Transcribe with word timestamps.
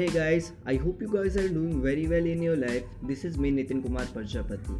Hey 0.00 0.08
guys, 0.08 0.52
I 0.64 0.76
hope 0.76 1.02
you 1.02 1.08
guys 1.08 1.36
are 1.36 1.48
doing 1.48 1.82
very 1.82 2.06
well 2.06 2.24
in 2.24 2.40
your 2.42 2.56
life. 2.56 2.84
This 3.08 3.24
is 3.24 3.34
me 3.36 3.50
Nitin 3.50 3.80
Kumar 3.82 4.04
Prajapati 4.12 4.74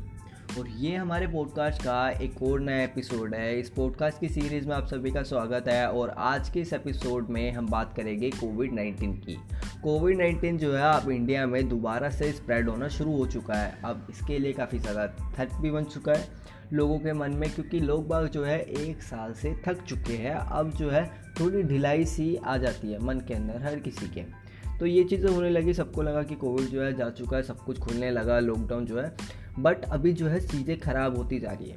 और 0.61 0.69
ये 0.69 0.95
हमारे 0.97 1.27
podcast 1.27 1.83
का 1.83 2.09
एक 2.11 2.43
और 2.43 2.61
नया 2.61 2.83
एपिसोड 2.83 3.35
है। 3.35 3.59
इस 3.61 3.69
पॉडकास्ट 3.71 4.21
की 4.21 4.29
सीरीज़ 4.29 4.69
में 4.69 4.75
आप 4.77 4.87
सभी 4.87 5.11
का 5.11 5.23
स्वागत 5.23 5.69
है 5.69 5.87
और 5.89 6.15
आज 6.19 6.49
के 6.51 6.61
इस 6.61 6.73
एपिसोड 6.73 7.29
में 7.29 7.53
हम 7.53 7.67
बात 7.67 7.93
करेंगे 7.97 8.31
कोविड 8.31 8.73
19 8.73 9.15
की। 9.27 9.37
कोविड 9.83 10.19
19 10.19 10.59
जो 10.59 10.73
है 10.73 10.83
अब 10.93 11.11
इंडिया 11.11 11.47
में 11.47 11.69
दोबारा 11.69 12.11
से 12.11 12.33
स्प्रेड 12.33 12.69
होना 12.69 12.89
शुरू 12.89 13.17
हो 13.17 13.27
चुका 13.27 13.55
है। 13.55 13.79
अब 13.85 14.07
इसके 14.11 14.39
लिए 14.39 14.53
काफ़ी 14.53 14.79
ज़्यादा 14.79 15.07
थ्रेट 15.07 15.53
भी 15.53 15.71
बन 15.71 15.85
चुका 15.85 16.13
है 16.13 16.29
लोगों 16.73 16.99
के 16.99 17.13
मन 17.13 17.31
में 17.31 17.51
क्योंकि 17.51 17.81
लोग 17.81 18.09
बाग 18.09 18.29
जो 18.29 18.45
है 18.45 18.61
एक 18.61 19.03
साल 19.03 19.33
से 19.33 19.55
थक 19.69 19.85
चुके 19.85 20.17
हैं। 20.17 20.35
अब 20.35 20.71
जो 20.71 20.91
है 20.91 21.05
थोड़ी 21.41 21.63
ढिलाई 21.63 22.05
सी 22.05 22.35
आ 22.37 22.57
जाती 22.57 22.93
है 22.93 23.05
मन 23.05 23.21
के 23.29 23.35
अंदर 23.35 23.63
हर 23.63 23.79
किसी 23.79 24.09
के। 24.09 24.50
तो 24.81 24.87
ये 24.87 25.03
चीज़ें 25.05 25.29
होने 25.31 25.51
लगी, 25.51 25.73
सबको 25.75 26.03
लगा 26.03 26.23
कि 26.23 26.35
कोविड 26.35 26.69
जो 26.69 26.83
है 26.83 26.93
जा 26.97 27.09
चुका 27.11 27.37
है, 27.37 27.43
सब 27.43 27.59
कुछ 27.59 27.79
खुलने 27.79 28.11
लगा 28.11 28.39
लॉकडाउन 28.41 28.87
जो 28.87 28.99
है। 28.99 29.13
बट 29.59 29.85
अभी 29.85 30.13
जो 30.13 30.27
है 30.27 30.41
चीज़ें 30.41 30.79
ख़राब 30.81 31.17
होती 31.17 31.39
जा 31.41 31.51
रही 31.51 31.71
है। 31.71 31.77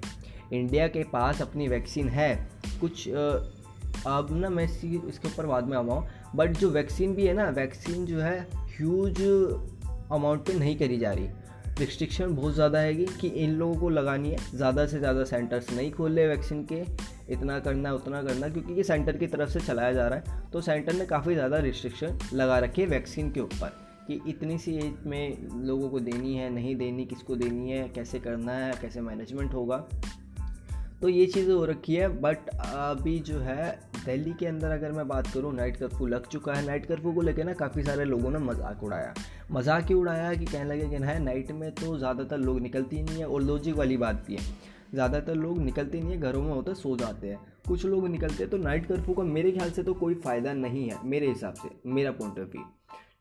इंडिया 0.54 0.88
के 0.88 1.04
पास 1.04 1.42
अपनी 1.42 1.68
वैक्सीन 1.68 2.10
है। 2.10 2.36
कुछ 2.82 3.10
अब 3.10 4.28
ना 4.32 4.50
मैं 4.50 4.64
इसी, 4.64 5.02
इसके 5.10 5.28
ऊपर 5.28 5.46
बाद 5.46 5.68
में 5.68 5.78
आवाऊँ 5.78 6.06
बट 6.36 6.58
जो 6.58 6.70
वैक्सीन 6.70 7.14
भी 7.16 7.26
है 7.26 7.34
ना 7.34 7.50
वैक्सीन 7.50 8.06
जो 8.06 8.20
है 8.20 8.40
ह्यूज 8.78 9.22
अमाउंट 10.12 10.46
पे 10.48 10.54
नहीं 10.54 10.76
करी 10.78 10.98
जा 10.98 11.12
रही। 11.12 11.28
रिस्ट्रिक्शन 11.80 12.36
बहुत 12.36 12.54
ज़्यादा 12.54 12.80
है 12.80 12.94
कि 12.94 13.28
इन 13.28 13.52
लोगों 13.52 13.76
को 13.76 13.90
लगानी 13.90 14.30
है। 14.30 14.38
ज़्यादा 14.56 14.86
से 14.86 15.00
ज़्यादा 15.00 15.24
सेंटर्स 15.24 15.72
नहीं 15.74 15.92
खोल 15.92 16.12
रहे 16.12 16.28
वैक्सीन 16.28 16.64
के। 16.72 16.82
इतना 17.34 17.60
करना 17.60 17.90
है 17.90 17.96
उतना 17.96 18.22
करना, 18.24 18.50
क्योंकि 18.50 18.74
ये 18.74 18.84
सेंटर 18.84 19.18
की 19.18 19.28
तरफ़ 19.28 19.50
से 19.50 19.60
चलाया 19.60 19.94
जा 19.94 20.08
रहा 20.08 20.20
है। 20.20 20.50
तो 20.52 20.62
सेंटर 20.62 20.94
ने 20.94 21.06
काफ़ी 21.06 21.34
ज़्यादा 21.34 21.58
रिस्ट्रिक्शन 21.60 22.18
लगा 22.34 22.60
रखी 22.60 22.82
है 22.82 22.88
वैक्सीन 22.88 23.32
के 23.32 23.40
ऊपर 23.40 23.82
कि 24.08 24.20
इतनी 24.28 24.58
सी 24.58 24.76
एज 24.78 25.06
में 25.08 25.66
लोगों 25.66 25.90
को 25.90 26.00
देनी 26.00 26.36
है, 26.36 26.50
नहीं 26.50 26.76
देनी, 26.76 27.06
किसको 27.06 27.36
देनी 27.36 27.72
है, 27.72 27.88
कैसे 27.90 28.20
करना 28.20 28.52
है, 28.52 28.74
कैसे 28.82 29.02
मैनेजमेंट 29.02 29.54
होगा। 29.54 29.78
तो 31.04 31.10
ये 31.10 31.26
चीज़ें 31.26 31.54
हो 31.54 31.64
रखी 31.66 31.96
है 31.96 32.08
बट 32.22 32.50
अभी 32.50 33.18
जो 33.20 33.40
है, 33.40 33.72
दिल्ली 34.06 34.34
के 34.40 34.46
अंदर 34.46 34.72
अगर 34.72 34.92
मैं 34.92 35.08
बात 35.08 35.28
करूँ 35.28 35.54
नाइट 35.54 35.78
कर्फ्यू 35.78 36.06
लग 36.08 36.28
चुका 36.28 36.54
है। 36.54 36.66
नाइट 36.66 36.86
कर्फ्यू 36.86 37.12
को 37.14 37.22
लेकर 37.22 37.44
ना 37.44 37.54
काफ़ी 37.54 37.84
सारे 37.84 38.06
लोगों 38.06 38.30
ने 38.32 38.40
मज़ाक 38.40 38.84
उड़ाया। 38.84 39.14
मज़ाक 39.52 39.88
ही 39.90 39.94
उड़ाया 39.94 40.34
कि 40.34 40.46
कहने 40.46 40.70
लगे 40.70 40.88
कि 40.90 41.00
ना 41.00 41.18
नाइट 41.20 41.52
में 41.52 41.72
तो 41.72 41.98
ज़्यादातर 41.98 42.38
लोग 42.38 42.60
निकलती 42.62 42.96
ही 42.96 43.04
नहीं 43.04 43.18
है, 43.18 43.26
और 43.26 43.42
लॉजिक 43.42 43.76
वाली 43.76 43.98
बात 43.98 44.24
भी 44.28 44.36
है। 44.36 44.44
ज़्यादातर 44.94 45.36
लोग 45.36 45.60
निकलते 45.60 46.02
नहीं 46.02 46.12
है, 46.12 46.20
घरों 46.20 46.42
में 46.42 46.52
होते 46.52 46.76
सो 46.76 46.96
जाते 46.98 47.28
हैं। 47.28 47.40
कुछ 47.68 47.86
लोग 47.86 48.08
निकलते 48.08 48.44
हैं 48.44 48.50
तो 48.52 48.58
नाइट 48.60 48.86
कर्फ्यू 48.86 49.16
का 49.16 49.24
मेरे 49.26 49.52
ख्याल 49.52 49.72
से 49.72 49.84
तो 49.84 49.94
कोई 49.96 50.16
फ़ायदा 50.16 50.54
नहीं 50.54 50.90
है, 50.90 51.00
मेरे 51.06 51.28
हिसाब 51.28 51.54
से, 51.54 51.70
मेरा 51.86 52.12
पॉइंट 52.14 52.40
ऑफ़ 52.40 52.48
व्यू 52.48 52.64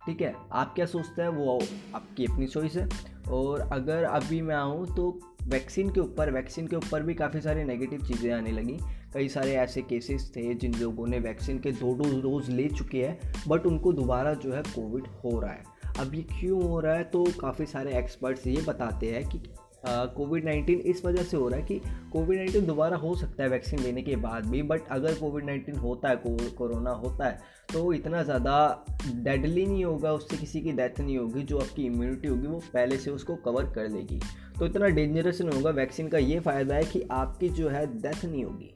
ठीक 0.06 0.20
है? 0.20 0.34
आप 0.53 0.75
क्या 0.75 0.86
सोचते 0.86 1.22
हैं? 1.22 1.28
वो 1.28 1.58
आपकी 1.95 2.25
अपनी 2.25 2.47
चॉइस 2.47 2.77
है। 2.77 2.89
और 3.31 3.61
अगर 3.72 4.05
अभी 4.05 4.41
मैं 4.42 4.55
आऊँ 4.55 4.86
तो 4.97 5.19
वैक्सीन 5.42 5.91
के 5.91 6.00
ऊपर 6.00 6.31
वैक्सीन 6.31 6.67
के 6.67 6.77
ऊपर 6.77 7.03
भी 7.03 7.14
काफ़ी 7.14 7.41
सारी 7.41 7.64
नेगेटिव 7.64 8.00
चीज़ें 8.00 8.33
आने 8.33 8.53
लगी। 8.53 8.78
कई 9.14 9.28
सारे 9.28 9.55
ऐसे 9.55 9.83
केसेस 9.83 10.30
थे 10.36 10.55
जिन 10.55 10.75
लोगों 10.75 11.06
ने 11.06 11.19
वैक्सीन 11.19 11.58
के 11.58 11.73
दो 11.73 11.95
डोज 11.95 12.20
डोज 12.23 12.48
ले 12.50 12.69
चुके 12.69 13.05
हैं 13.05 13.33
बट 13.48 13.67
उनको 13.67 13.92
दोबारा 13.92 14.34
जो 14.34 14.53
है 14.53 14.62
कोविड 14.62 15.06
हो 15.25 15.39
रहा 15.41 15.53
है। 15.53 15.62
अब 15.98 16.14
ये 16.14 16.23
क्यों 16.23 16.62
हो 16.62 16.80
रहा 16.80 16.95
है? 16.95 17.05
तो 17.05 17.25
काफ़ी 17.41 17.67
सारे 17.67 17.98
एक्सपर्ट्स 17.98 18.47
ये 18.47 18.62
बताते 18.62 19.11
हैं 19.11 19.28
कि 19.28 19.39
कोविड 19.86 20.44
नाइन्टीन 20.44 20.78
इस 20.80 21.05
वजह 21.05 21.22
से 21.22 21.36
हो 21.36 21.48
रहा 21.48 21.58
है 21.61 21.64
कि 21.66 21.80
कोविड 22.12 22.38
नाइन्टीन 22.38 22.66
दोबारा 22.66 22.97
हो 22.97 23.14
सकता 23.16 23.42
है 23.42 23.48
वैक्सीन 23.48 23.80
लेने 23.80 24.02
के 24.02 24.16
बाद 24.16 24.47
भी 24.47 24.62
बट 24.62 24.89
अगर 24.91 25.14
कोविड 25.14 25.44
नाइन्टीन 25.44 25.77
होता 25.77 26.08
है 26.08 26.16
कोरोना 26.56 26.91
होता 26.91 27.28
है 27.28 27.39
तो 27.72 27.92
इतना 27.92 28.22
ज़्यादा 28.22 28.84
डेडली 29.06 29.66
नहीं 29.66 29.84
होगा, 29.84 30.12
उससे 30.12 30.36
किसी 30.36 30.61
की 30.61 30.72
डेथ 30.72 31.00
नहीं 31.00 31.17
होगी, 31.18 31.42
जो 31.42 31.58
आपकी 31.58 31.84
इम्यूनिटी 31.86 32.29
होगी, 32.29 32.46
वो 32.46 32.62
पहले 32.74 32.96
से 32.96 33.11
उसको 33.11 33.36
कवर 33.36 33.70
कर 33.74 33.89
लेगी। 33.89 34.20
तो 34.58 34.67
इतना 34.67 34.86
डेंजरस 34.89 35.40
नहीं 35.40 35.56
होगा, 35.56 35.70
वैक्सीन 35.70 36.08
का 36.08 36.18
ये 36.18 36.40
फ़ायदा 36.40 36.74
है 36.74 36.85
कि 36.85 37.02
आपकी 37.11 37.48
जो 37.48 37.68
है 37.68 37.86
डेथ 38.02 38.24
नहीं 38.24 38.45
होगी। 38.45 38.74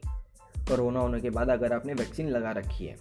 कोरोना 0.68 1.00
होने 1.00 1.20
के 1.20 1.30
बाद 1.30 1.50
अगर 1.50 1.72
आपने 1.72 1.94
वैक्सीन 1.94 2.28
लगा 2.28 2.50
रखी 2.50 2.86
है, 2.86 2.96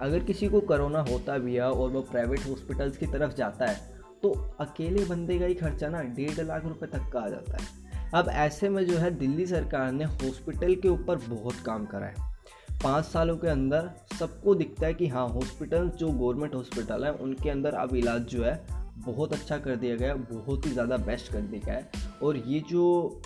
अगर 0.00 0.24
किसी 0.24 0.48
को 0.48 0.60
कोरोना 0.60 1.00
होता 1.00 1.38
भी 1.38 1.54
है 1.54 1.70
और 1.70 1.90
वो 1.90 2.00
प्राइवेट 2.02 2.46
हॉस्पिटल्स 2.46 2.96
की 2.96 3.06
तरफ़ 3.06 3.34
जाता 3.34 3.66
है 3.66 3.93
तो 4.24 4.30
अकेले 4.60 5.04
बंदे 5.04 5.38
का 5.38 5.44
ही 5.44 5.54
खर्चा 5.54 5.88
ना 5.88 6.02
डेढ़ 6.16 6.40
लाख 6.40 6.64
रुपए 6.64 6.86
तक 6.86 7.08
का 7.12 7.20
आ 7.20 7.28
जाता 7.28 7.56
है। 7.56 8.12
अब 8.14 8.28
ऐसे 8.28 8.68
में 8.68 8.84
जो 8.86 8.96
है 8.98 9.10
दिल्ली 9.10 9.46
सरकार 9.46 9.90
ने 9.92 10.04
हॉस्पिटल 10.04 10.74
के 10.74 10.88
ऊपर 10.88 11.16
बहुत 11.28 11.54
काम 11.56 11.84
करा 11.86 12.06
है। 12.06 12.32
पाँच 12.84 13.04
सालों 13.04 13.36
के 13.36 13.48
अंदर 13.48 13.90
सबको 14.18 14.54
दिखता 14.54 14.86
है 14.86 14.94
कि 14.94 15.08
हाँ 15.08 15.28
हॉस्पिटल 15.28 15.88
जो 15.88 16.08
गवर्नमेंट 16.08 16.54
हॉस्पिटल 16.54 17.04
है, 17.04 17.12
उनके 17.12 17.50
अंदर 17.50 17.74
अब 17.74 17.94
इलाज 17.94 18.22
जो 18.22 18.44
है 18.44 18.66
बहुत 18.98 19.32
अच्छा 19.32 19.58
कर 19.58 19.76
दिया 19.76 19.96
गया 19.96 20.12
है, 20.12 20.18
बहुत 20.24 20.66
ही 20.66 20.70
ज़्यादा 20.70 20.96
बेस्ट 20.96 21.32
कर 21.32 21.40
दिया 21.40 21.60
गया 21.64 21.74
है। 21.74 21.90
और 22.22 22.36
ये 22.36 22.60
जो 22.60 23.20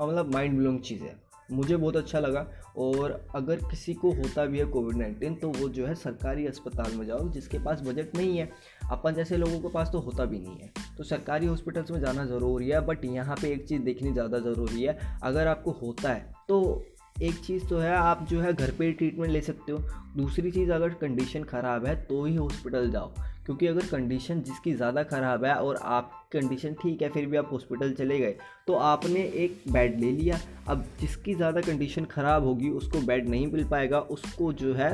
मतलब 0.00 0.32
माइंड 0.32 0.58
ब्लोइंग 0.58 0.80
चीज़ 0.80 1.02
है। 1.02 1.16
मुझे 1.52 1.76
बहुत 1.76 1.96
अच्छा 1.96 2.20
लगा। 2.20 2.46
और 2.78 3.12
अगर 3.36 3.56
किसी 3.70 3.94
को 3.94 4.10
होता 4.12 4.44
भी 4.44 4.58
है 4.58 4.64
कोविड 4.66 4.96
नाइन्टीन 4.96 5.34
तो 5.34 5.48
वो 5.50 5.68
जो 5.68 5.86
है 5.86 5.94
सरकारी 5.94 6.46
अस्पताल 6.46 6.94
में 6.94 7.06
जाओ, 7.06 7.28
जिसके 7.28 7.58
पास 7.58 7.80
बजट 7.80 8.16
नहीं 8.16 8.38
है। 8.38 8.48
अपन 8.90 9.14
जैसे 9.14 9.36
लोगों 9.36 9.58
के 9.60 9.68
पास 9.68 9.90
तो 9.92 9.98
होता 10.00 10.24
भी 10.24 10.38
नहीं 10.38 10.58
है। 10.58 10.72
तो 10.96 11.04
सरकारी 11.04 11.46
हॉस्पिटल्स 11.46 11.90
में 11.90 12.00
जाना 12.00 12.24
ज़रूरी 12.26 12.68
है 12.68 12.80
बट 12.86 13.04
यहाँ 13.04 13.36
पे 13.42 13.52
एक 13.52 13.66
चीज़ 13.68 13.82
देखनी 13.82 14.12
ज़्यादा 14.12 14.38
ज़रूरी 14.40 14.82
है। 14.82 14.98
अगर 15.22 15.46
आपको 15.46 15.70
होता 15.82 16.12
है 16.12 16.30
तो 16.48 16.84
एक 17.22 17.34
चीज़ 17.36 17.66
तो 17.66 17.78
है, 17.78 17.92
आप 17.92 18.26
जो 18.30 18.40
है 18.40 18.52
घर 18.52 18.70
पे 18.70 18.90
ट्रीटमेंट 18.92 19.30
ले 19.32 19.40
सकते 19.40 19.72
हो। 19.72 19.78
दूसरी 20.16 20.50
चीज़, 20.50 20.70
अगर 20.72 20.94
कंडीशन 21.00 21.42
ख़राब 21.44 21.86
है 21.86 21.94
तो 22.06 22.24
ही 22.24 22.34
हॉस्पिटल 22.36 22.90
जाओ। 22.90 23.12
क्योंकि 23.46 23.66
अगर 23.66 23.86
कंडीशन 23.86 24.40
जिसकी 24.42 24.72
ज़्यादा 24.74 25.02
ख़राब 25.04 25.44
है 25.44 25.54
और 25.54 25.76
आप 25.76 26.10
कंडीशन 26.32 26.74
ठीक 26.82 27.02
है, 27.02 27.08
फिर 27.08 27.26
भी 27.26 27.36
आप 27.36 27.48
हॉस्पिटल 27.52 27.92
चले 27.92 28.18
गए 28.18 28.36
तो 28.66 28.74
आपने 28.74 29.20
एक 29.20 29.62
बेड 29.68 29.98
ले 30.00 30.10
लिया। 30.12 30.38
अब 30.68 30.84
जिसकी 31.00 31.34
ज़्यादा 31.34 31.60
कंडीशन 31.60 32.04
ख़राब 32.06 32.44
होगी, 32.44 32.70
उसको 32.70 33.00
बेड 33.02 33.28
नहीं 33.28 33.46
मिल 33.46 33.64
पाएगा, 33.64 34.00
उसको 34.00 34.52
जो 34.54 34.74
है 34.74 34.90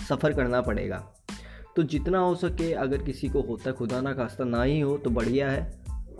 सफ़र 0.00 0.32
करना 0.32 0.60
पड़ेगा। 0.62 1.04
तो 1.76 1.82
जितना 1.84 2.18
हो 2.18 2.34
सके, 2.36 2.72
अगर 2.74 3.02
किसी 3.02 3.28
को 3.28 3.40
होता 3.42 3.70
है 3.70 3.76
खुदा 3.76 4.00
ना 4.00 4.12
खास्ता 4.14 4.44
ना 4.46 4.62
ही 4.62 4.78
हो 4.80 4.96
तो 4.98 5.10
बढ़िया 5.10 5.50
है। 5.50 5.64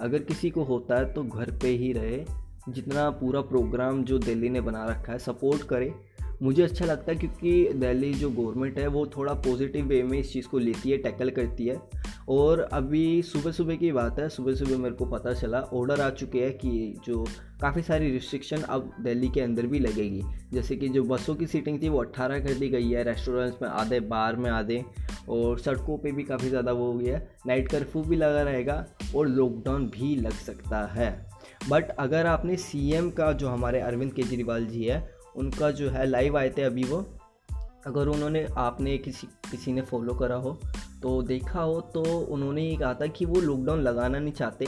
अगर 0.00 0.22
किसी 0.22 0.50
को 0.50 0.65
होता 0.65 0.98
है 0.98 1.12
तो 1.12 1.22
घर 1.25 1.50
पे 1.59 1.69
ही 1.69 1.93
रहे। 1.93 2.25
जितना 2.69 3.09
पूरा 3.12 3.41
प्रोग्राम 3.43 4.03
जो 4.04 4.19
दिल्ली 4.19 4.48
ने 4.48 4.60
बना 4.60 4.84
रखा 4.87 5.12
है 5.12 5.19
सपोर्ट 5.19 5.62
करे। 5.65 5.93
मुझे 6.42 6.62
अच्छा 6.62 6.84
लगता 6.84 7.12
है 7.12 7.19
क्योंकि 7.19 7.72
दिल्ली 7.74 8.12
जो 8.14 8.30
गवर्नमेंट 8.30 8.78
है, 8.78 8.86
वो 8.86 9.06
थोड़ा 9.06 9.34
पॉजिटिव 9.34 9.86
वे 9.86 10.02
में 10.02 10.19
इस 10.19 10.32
चीज़ 10.32 10.48
को 10.48 10.58
लेती 10.58 10.91
है 10.91 10.97
टैकल 10.98 11.30
करती 11.30 11.66
है। 11.66 11.80
और 12.28 12.60
अभी 12.60 13.22
सुबह 13.22 13.50
सुबह 13.50 13.76
की 13.76 13.91
बात 13.92 14.19
है 14.19 14.28
सुबह 14.28 14.54
सुबह 14.54 14.78
मेरे 14.78 14.94
को 14.94 15.04
पता 15.04 15.32
चला 15.32 15.60
ऑर्डर 15.60 16.00
आ 16.00 16.08
चुके 16.10 16.38
हैं 16.38 16.52
कि 16.58 16.94
जो 17.06 17.24
काफ़ी 17.60 17.82
सारी 17.82 18.10
रिस्ट्रिक्शन 18.10 18.62
अब 18.62 18.91
दिल्ली 19.00 19.28
के 19.28 19.41
अंदर 19.41 19.66
भी 19.66 19.78
लगेगी। 19.78 20.22
जैसे 20.52 20.76
कि 20.76 20.88
जो 20.88 21.02
बसों 21.04 21.34
की 21.34 21.47
सीटिंग 21.47 21.82
थी, 21.82 21.88
वो 21.88 22.00
18 22.00 22.41
कर 22.41 22.54
दी 22.54 22.68
गई 22.68 22.91
है 22.91 23.04
रेस्टोरेंट्स 23.04 23.62
में 23.62 23.68
आधे 23.68 24.00
बार 24.00 24.36
में 24.36 24.50
आधे, 24.50 24.84
और 25.28 25.58
सड़कों 25.58 25.98
पे 25.98 26.12
भी 26.12 26.22
काफ़ी 26.22 26.48
ज़्यादा 26.48 26.72
वो 26.72 26.92
हो 26.92 26.98
गया 26.98 27.16
है। 27.16 27.28
नाइट 27.47 27.68
कर्फ्यू 27.68 28.03
भी 28.03 28.16
लगा 28.16 28.42
रहेगा, 28.42 28.84
और 29.16 29.28
लॉकडाउन 29.28 29.86
भी 29.86 30.14
लग 30.16 30.32
सकता 30.32 30.84
है। 30.86 31.10
बट 31.70 31.91
अगर 31.91 32.26
आपने 32.26 32.56
सीएम 32.56 33.10
का, 33.10 33.32
जो 33.32 33.48
हमारे 33.48 33.80
अरविंद 33.80 34.12
केजरीवाल 34.12 34.66
जी 34.66 34.84
है 34.84 35.16
उनका 35.36 35.70
जो 35.70 35.91
है 35.91 36.06
लाइव 36.06 36.38
आए 36.38 36.50
थे 36.50 36.62
अभी 36.62 36.84
वो। 36.84 37.06
अगर 37.86 38.08
उन्होंने, 38.08 38.47
आपने 38.56 38.98
किसी 38.98 39.26
किसी 39.50 39.72
ने 39.72 39.82
फॉलो 39.82 40.14
करा 40.14 40.36
हो 40.36 40.58
तो 41.02 41.22
देखा 41.22 41.60
हो 41.60 41.80
तो 41.80 42.02
उन्होंने 42.19 42.62
ये 42.62 42.76
कहा 42.76 42.94
था 42.94 43.06
कि 43.06 43.24
वो 43.24 43.41
लॉकडाउन 43.41 43.80
लगाना 43.80 44.19
नहीं 44.19 44.32
चाहते। 44.32 44.66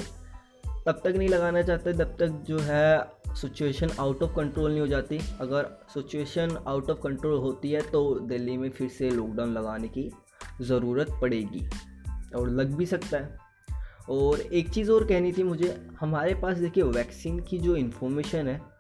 तब 0.87 1.01
तक 1.05 1.13
नहीं 1.17 1.29
लगाना 1.29 1.63
चाहते, 1.63 1.93
तब 1.93 2.17
तक 2.21 2.29
जो 2.29 2.59
है 2.59 3.13
सिचुएशन 3.29 3.91
आउट 4.01 4.23
ऑफ़ 4.23 4.37
कंट्रोल 4.37 4.71
नहीं 4.71 4.81
हो 4.81 4.87
जाती। 4.87 5.21
अगर 5.41 5.87
सिचुएशन 5.95 6.59
आउट 6.67 6.91
ऑफ़ 6.91 6.99
कंट्रोल 6.99 7.39
होती 7.39 7.71
है 7.71 7.81
तो 7.83 8.19
दिल्ली 8.21 8.57
में 8.57 8.71
फिर 8.71 8.89
से 8.89 9.11
लॉकडाउन 9.11 9.55
लगाने 9.55 9.89
की 9.89 10.13
ज़रूरत 10.61 11.07
पड़ेगी। 11.21 11.69
और 12.37 12.51
लग 12.51 12.75
भी 12.75 12.87
सकता 12.87 13.17
है। 13.17 13.39
और 14.11 14.41
एक 14.41 14.71
चीज़ 14.71 14.91
और 14.91 15.07
कहनी 15.07 15.33
थी 15.33 15.43
मुझे, 15.43 15.89
हमारे 16.01 16.35
पास 16.35 16.57
देखिए 16.57 16.85
वैक्सीन 16.85 17.41
की 17.41 17.59
जो 17.59 17.77
इन्फॉर्मेशन 17.77 18.49
है 18.49 18.78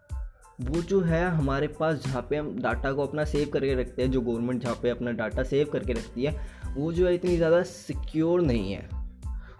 वो 0.60 0.80
जो 0.82 1.00
है 1.00 1.24
हमारे 1.30 1.66
पास 1.70 2.02
जहाँ 2.04 2.22
पे 2.30 2.36
हम 2.36 2.54
डाटा 2.60 2.92
को 2.92 3.02
अपना 3.02 3.24
सेव 3.24 3.48
करके 3.48 3.74
रखते 3.74 4.02
हैं, 4.02 4.10
जो 4.10 4.20
गवर्नमेंट 4.20 4.62
जहाँ 4.62 4.78
पे 4.82 4.90
अपना 4.90 5.12
डाटा 5.12 5.42
सेव 5.42 5.68
करके 5.72 5.92
रखती 5.92 6.24
है, 6.24 6.34
वो 6.76 6.92
जो 6.92 7.06
है 7.06 7.14
इतनी 7.14 7.36
ज़्यादा 7.36 7.62
सिक्योर 7.62 8.42
नहीं 8.42 8.72
है। 8.72 8.88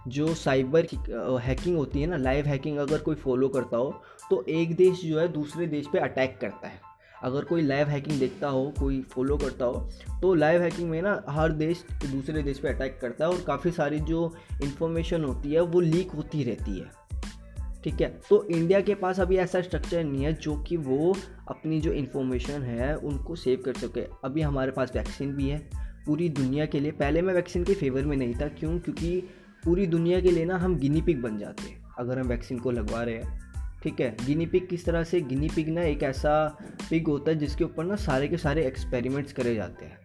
जो 0.09 0.35
साइबर 0.35 0.87
हैकिंग 1.43 1.77
होती 1.77 2.01
है 2.01 2.07
ना 2.07 2.17
लाइव 2.17 2.47
हैकिंग 2.47 2.79
अगर 2.79 2.99
कोई 2.99 3.15
फॉलो 3.17 3.49
करता 3.49 3.77
हो 3.77 3.91
तो 4.31 4.45
एक 4.51 4.75
देश 4.77 5.05
जो 5.05 5.19
है 5.21 5.27
दूसरे 5.29 5.67
देश 5.67 5.87
पे 5.93 5.99
अटैक 5.99 6.39
करता 6.41 6.69
है। 6.69 6.81
अगर 7.23 7.45
कोई 7.45 7.63
लाइव 7.63 7.89
हैकिंग 7.89 8.19
देखता 8.21 8.49
हो, 8.49 8.73
कोई 8.79 9.01
फॉलो 9.13 9.37
करता 9.37 9.65
हो 9.65 9.89
तो 10.23 10.35
लाइव 10.35 10.63
हैकिंग 10.63 10.91
में 10.91 11.01
ना 11.03 11.23
हर 11.29 11.53
देश 11.55 11.85
दूसरे 12.05 12.43
देश 12.43 12.59
पे 12.59 12.69
अटैक 12.69 12.99
करता 13.01 13.25
है 13.25 13.31
और 13.31 13.41
काफ़ी 13.41 13.71
सारी 13.71 13.99
जो 14.01 14.33
इन्फॉर्मेशन 14.63 15.25
होती 15.25 15.53
है, 15.53 15.61
वो 15.61 15.81
लीक 15.81 16.11
होती 16.11 16.45
रहती 16.45 16.79
है। 16.79 16.91
ठीक 17.85 18.01
है? 18.01 18.21
तो 18.31 18.47
इंडिया 18.47 18.81
के 18.81 18.95
पास 18.95 19.21
अभी 19.21 19.37
ऐसा 19.37 19.61
स्ट्रक्चर 19.61 20.05
नहीं 20.05 20.25
है 20.25 20.33
जो 20.33 20.63
कि 20.63 20.77
वो 20.77 21.17
अपनी 21.49 21.81
जो 21.81 21.93
इन्फॉर्मेशन 21.93 22.63
है, 22.63 22.97
उनको 22.97 23.37
सेव 23.37 23.63
कर 23.65 23.75
सके। 23.75 24.01
अभी 24.01 24.41
हमारे 24.41 24.71
पास 24.71 24.93
वैक्सीन 24.97 25.33
भी 25.33 25.49
है। 25.49 25.71
पूरी 26.07 26.29
दुनिया 26.29 26.67
के 26.67 26.81
लिए, 26.81 26.91
पहले 26.91 27.23
मैं 27.23 27.35
वैक्सीन 27.35 27.65
के 27.65 27.75
फेवर 27.75 28.05
में 28.05 28.17
नहीं 28.17 28.35
था। 28.35 28.49
क्यों? 28.49 28.79
क्योंकि 28.79 29.21
पूरी 29.65 29.87
दुनिया 29.87 30.21
के 30.21 30.31
लिए 30.31 30.45
ना 30.45 30.57
हम 30.57 30.79
गिनी 30.79 31.03
पिक 31.03 31.23
बन 31.23 31.39
जाते 31.39 31.63
हैं, 31.63 31.85
अगर 31.99 32.19
हम 32.19 32.27
वैक्सीन 32.27 32.59
को 32.59 32.71
लगवा 32.71 33.03
रहे 33.03 33.15
हैं। 33.15 33.49
ठीक 33.83 34.01
है? 34.01 34.17
गिनी 34.27 34.47
पिक 34.47 34.69
किस 34.69 34.85
तरह 34.85 35.05
से? 35.05 35.21
गिनी 35.21 35.49
पिक 35.57 35.69
ना 35.69 35.83
एक 35.83 36.03
ऐसा 36.03 36.59
पिग 36.91 37.07
होता 37.07 37.31
है 37.31 37.39
जिसके 37.39 37.65
ऊपर 37.65 37.85
ना 37.85 37.97
सारे 37.97 38.29
के 38.29 38.37
सारे 38.37 38.67
एक्सपेरिमेंट्स 38.67 39.33
करे 39.33 39.55
जाते 39.55 39.85
हैं। 39.85 39.99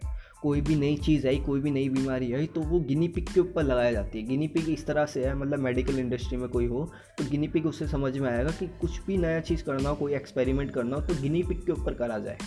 कोई 0.44 0.62
भी 0.62 0.76
नई 0.76 0.96
चीज़ 0.98 1.28
आई, 1.28 1.38
कोई 1.40 1.60
भी 1.60 1.72
नई 1.72 1.90
बीमारी 1.90 2.32
आई 2.34 2.46
तो 2.46 2.62
वो 2.62 2.80
गिनी 2.82 3.08
पिक 3.08 3.30
के 3.30 3.40
ऊपर 3.40 3.64
लगाया 3.64 3.92
जाती 3.92 4.20
है। 4.20 4.26
गिनी 4.28 4.48
पिक 4.48 4.70
इस 4.70 4.86
तरह 4.86 5.06
से 5.06 5.26
है 5.26 5.36
मतलब 5.36 5.60
मेडिकल 5.60 6.00
इंडस्ट्री 6.00 6.38
में 6.38 6.48
कोई 6.50 6.66
हो 6.68 6.84
तो 7.18 7.30
गिनी 7.30 7.48
पिक 7.48 7.66
उससे 7.66 7.88
समझ 7.88 8.18
में 8.18 8.30
आएगा 8.32 8.52
कि 8.52 8.68
कुछ 8.82 9.00
भी 9.06 9.18
नया 9.18 9.40
चीज़ 9.42 9.64
करना 9.64 9.90
हो, 9.90 9.96
कोई 9.96 10.14
एक्सपेरिमेंट 10.16 10.72
करना 10.72 10.96
हो 10.96 11.02
तो 11.02 11.22
गिनी 11.22 11.44
पिक 11.44 11.66
के 11.66 11.72
ऊपर 11.72 11.94
करा 11.94 12.18
जाए। 12.20 12.38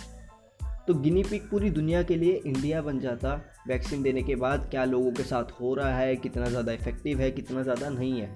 तो 0.87 0.93
गिनी 0.95 1.23
पिक 1.23 1.49
पूरी 1.49 1.69
दुनिया 1.71 2.01
के 2.03 2.15
लिए 2.15 2.41
इंडिया 2.45 2.81
बन 2.81 2.99
जाता 2.99 3.33
वैक्सीन 3.67 4.03
देने 4.03 4.21
के 4.23 4.35
बाद, 4.35 4.67
क्या 4.71 4.83
लोगों 4.85 5.11
के 5.11 5.23
साथ 5.23 5.51
हो 5.61 5.73
रहा 5.73 5.97
है, 5.97 6.15
कितना 6.15 6.45
ज़्यादा 6.45 6.71
इफ़ेक्टिव 6.71 7.19
है, 7.19 7.31
कितना 7.31 7.63
ज़्यादा 7.63 7.89
नहीं 7.89 8.19
है। 8.21 8.29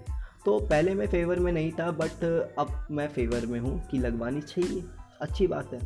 तो 0.45 0.59
पहले 0.61 0.93
मैं 0.95 1.07
फेवर 1.07 1.39
में 1.39 1.51
नहीं 1.51 1.71
था 1.71 1.91
बट 1.93 2.23
अब 2.59 2.87
मैं 2.91 3.07
फेवर 3.09 3.45
में 3.45 3.59
हूँ 3.59 3.81
कि 3.91 3.97
लगवानी 3.97 4.41
चाहिए। 4.43 4.83
अच्छी 5.21 5.47
बात 5.47 5.73
है। 5.73 5.79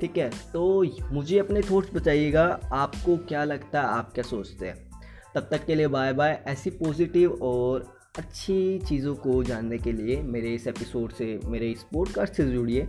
ठीक 0.00 0.18
है? 0.18 0.30
तो 0.52 0.84
मुझे 1.12 1.38
अपने 1.38 1.60
थॉट्स 1.60 1.94
बताइएगा, 1.94 2.60
आपको 2.72 3.16
क्या 3.16 3.44
लगता 3.44 3.80
है, 3.80 3.86
आप 3.86 4.12
क्या 4.12 4.24
सोचते 4.24 4.66
हैं? 4.66 4.90
तब 5.34 5.48
तक 5.50 5.64
के 5.64 5.74
लिए 5.74 5.86
बाय 5.86 6.12
बाय 6.12 6.42
ऐसी 6.46 6.70
पॉजिटिव 6.70 7.38
और 7.42 8.00
अच्छी 8.18 8.78
चीज़ों 8.78 9.14
को 9.14 9.42
जानने 9.44 9.78
के 9.78 9.92
लिए 9.92 10.22
मेरे 10.22 10.54
इस 10.54 10.66
एपिसोड 10.66 11.12
से, 11.12 11.40
मेरे 11.44 11.70
इस 11.70 11.82
पॉडकास्ट 11.82 12.32
से 12.32 12.46
जुड़िए। 12.52 12.88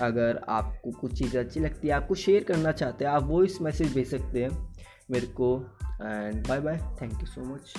अगर 0.00 0.44
आपको 0.48 0.90
कुछ 0.90 1.18
चीज़ें 1.18 1.40
अच्छी 1.40 1.60
लगती 1.60 1.88
है, 1.88 1.94
आपको 1.94 2.14
शेयर 2.14 2.44
करना 2.44 2.72
चाहते 2.72 3.04
हैं, 3.04 3.12
आप 3.12 3.22
वॉइस 3.22 3.60
मैसेज 3.62 3.94
भेज 3.94 4.10
सकते 4.10 4.44
हैं 4.44 4.74
मेरे 5.10 5.26
को। 5.26 5.56
And 6.02 6.46
bye 6.48 6.60
bye 6.60 6.76
thank 7.02 7.12
you 7.12 7.26
so 7.26 7.54
much 7.54 7.74